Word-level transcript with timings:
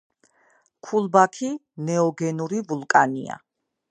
ქულბაქი 0.87 1.51
ნეოგენური 1.89 2.61
ვულკანია. 2.71 3.41